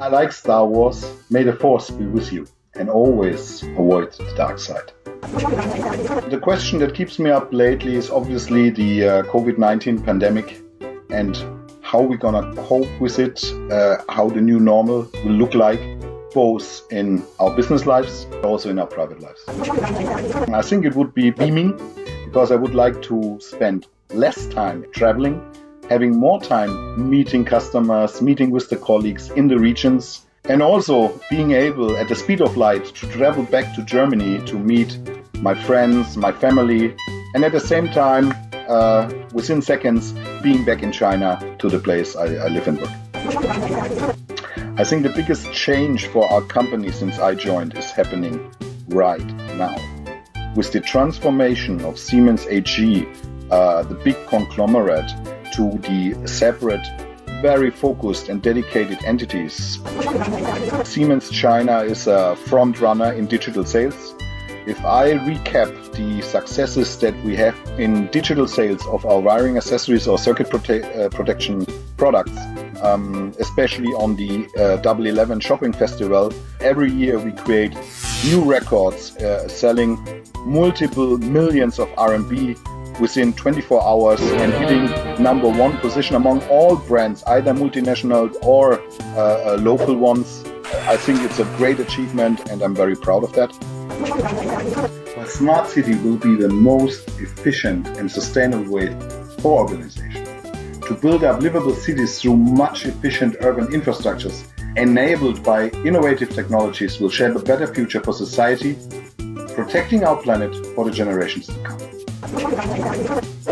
I 0.00 0.08
like 0.10 0.32
Star 0.32 0.66
Wars. 0.66 1.04
May 1.30 1.42
the 1.42 1.52
Force 1.52 1.90
be 1.90 2.06
with 2.06 2.32
you, 2.32 2.46
and 2.74 2.88
always 2.88 3.62
avoid 3.62 4.12
the 4.12 4.32
dark 4.36 4.58
side. 4.58 4.92
The 6.30 6.38
question 6.40 6.78
that 6.78 6.94
keeps 6.94 7.18
me 7.18 7.30
up 7.30 7.52
lately 7.52 7.96
is 7.96 8.10
obviously 8.10 8.70
the 8.70 9.04
uh, 9.04 9.22
COVID 9.24 9.58
19 9.58 10.02
pandemic 10.02 10.62
and 11.10 11.36
how 11.82 12.02
we're 12.02 12.16
gonna 12.16 12.54
cope 12.62 12.88
with 13.00 13.18
it, 13.18 13.44
uh, 13.72 13.96
how 14.08 14.28
the 14.28 14.40
new 14.40 14.60
normal 14.60 15.08
will 15.24 15.32
look 15.32 15.54
like, 15.54 15.80
both 16.32 16.86
in 16.92 17.24
our 17.40 17.54
business 17.54 17.86
lives, 17.86 18.26
also 18.44 18.70
in 18.70 18.78
our 18.78 18.86
private 18.86 19.20
lives. 19.20 19.42
I 20.52 20.62
think 20.62 20.84
it 20.84 20.94
would 20.94 21.14
be 21.14 21.30
beaming 21.30 21.78
because 22.28 22.52
I 22.52 22.56
would 22.56 22.74
like 22.74 23.00
to 23.04 23.38
spend 23.40 23.86
less 24.10 24.46
time 24.48 24.84
traveling, 24.92 25.40
having 25.88 26.14
more 26.14 26.38
time 26.38 27.08
meeting 27.08 27.42
customers, 27.42 28.20
meeting 28.20 28.50
with 28.50 28.68
the 28.68 28.76
colleagues 28.76 29.30
in 29.30 29.48
the 29.48 29.58
regions, 29.58 30.26
and 30.44 30.60
also 30.60 31.18
being 31.30 31.52
able 31.52 31.96
at 31.96 32.06
the 32.06 32.14
speed 32.14 32.42
of 32.42 32.58
light 32.58 32.84
to 32.84 33.08
travel 33.08 33.44
back 33.44 33.74
to 33.76 33.82
Germany 33.82 34.44
to 34.44 34.58
meet 34.58 34.98
my 35.40 35.54
friends, 35.54 36.18
my 36.18 36.30
family, 36.30 36.94
and 37.34 37.44
at 37.46 37.52
the 37.52 37.60
same 37.60 37.88
time, 37.88 38.34
uh, 38.68 39.10
within 39.32 39.62
seconds, 39.62 40.12
being 40.42 40.66
back 40.66 40.82
in 40.82 40.92
China 40.92 41.40
to 41.58 41.70
the 41.70 41.78
place 41.78 42.14
I, 42.14 42.26
I 42.26 42.48
live 42.48 42.68
and 42.68 42.78
work. 42.78 42.90
I 44.76 44.84
think 44.84 45.02
the 45.02 45.12
biggest 45.16 45.50
change 45.54 46.08
for 46.08 46.30
our 46.30 46.42
company 46.42 46.92
since 46.92 47.18
I 47.18 47.34
joined 47.34 47.74
is 47.78 47.90
happening 47.90 48.52
right 48.88 49.24
now. 49.56 49.74
With 50.58 50.72
the 50.72 50.80
transformation 50.80 51.84
of 51.84 51.96
Siemens 51.96 52.44
AG, 52.48 53.06
uh, 53.48 53.84
the 53.84 53.94
big 53.94 54.16
conglomerate, 54.26 55.08
to 55.52 55.78
the 55.78 56.26
separate 56.26 56.84
very 57.40 57.70
focused 57.70 58.28
and 58.28 58.42
dedicated 58.42 58.98
entities. 59.04 59.78
Siemens 60.82 61.30
China 61.30 61.82
is 61.82 62.08
a 62.08 62.34
front 62.34 62.80
runner 62.80 63.12
in 63.12 63.26
digital 63.26 63.64
sales. 63.64 64.16
If 64.66 64.84
I 64.84 65.12
recap 65.12 65.92
the 65.92 66.22
successes 66.22 66.98
that 66.98 67.14
we 67.22 67.36
have 67.36 67.54
in 67.78 68.08
digital 68.08 68.48
sales 68.48 68.84
of 68.88 69.06
our 69.06 69.20
wiring 69.20 69.58
accessories 69.58 70.08
or 70.08 70.18
circuit 70.18 70.48
prote- 70.48 70.84
uh, 70.98 71.08
protection 71.10 71.66
products, 71.96 72.36
um, 72.82 73.32
especially 73.38 73.92
on 73.92 74.16
the 74.16 74.48
uh, 74.58 74.78
Double 74.78 75.06
Eleven 75.06 75.38
Shopping 75.38 75.72
Festival, 75.72 76.32
every 76.58 76.90
year 76.90 77.16
we 77.20 77.30
create 77.30 77.76
new 78.24 78.42
records 78.42 79.16
uh, 79.16 79.48
selling 79.48 79.96
multiple 80.44 81.18
millions 81.18 81.78
of 81.78 81.88
RMB 81.90 83.00
within 83.00 83.32
24 83.32 83.82
hours 83.82 84.20
and 84.20 84.52
hitting 84.52 85.22
number 85.22 85.48
one 85.48 85.76
position 85.78 86.16
among 86.16 86.42
all 86.48 86.76
brands, 86.76 87.22
either 87.24 87.52
multinational 87.52 88.34
or 88.42 88.80
uh, 88.80 89.54
uh, 89.54 89.58
local 89.60 89.94
ones. 89.94 90.44
I 90.88 90.96
think 90.96 91.22
it's 91.22 91.38
a 91.38 91.44
great 91.56 91.78
achievement 91.78 92.50
and 92.50 92.60
I'm 92.62 92.74
very 92.74 92.96
proud 92.96 93.22
of 93.22 93.32
that. 93.34 93.54
A 95.16 95.26
smart 95.26 95.68
city 95.68 95.94
will 95.96 96.16
be 96.16 96.34
the 96.34 96.48
most 96.48 97.08
efficient 97.20 97.86
and 97.98 98.10
sustainable 98.10 98.72
way 98.72 98.88
for 99.38 99.60
organizations 99.60 100.28
to 100.86 100.94
build 100.94 101.22
up 101.22 101.40
livable 101.40 101.74
cities 101.74 102.20
through 102.20 102.36
much 102.36 102.86
efficient 102.86 103.36
urban 103.40 103.66
infrastructures 103.68 104.44
enabled 104.78 105.42
by 105.42 105.70
innovative 105.84 106.30
technologies 106.30 107.00
will 107.00 107.10
shape 107.10 107.34
a 107.34 107.40
better 107.40 107.66
future 107.66 108.00
for 108.00 108.12
society, 108.12 108.78
protecting 109.54 110.04
our 110.04 110.16
planet 110.16 110.54
for 110.74 110.84
the 110.84 110.90
generations 110.92 111.46
to 111.48 111.54
come. 111.64 111.78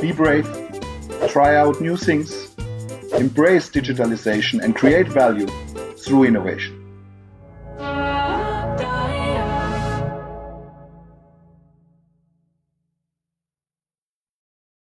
Be 0.00 0.10
brave, 0.10 0.48
try 1.28 1.54
out 1.54 1.80
new 1.80 1.96
things, 1.96 2.52
embrace 3.14 3.70
digitalization, 3.70 4.62
and 4.62 4.74
create 4.74 5.06
value 5.06 5.46
through 5.96 6.24
innovation. 6.24 6.81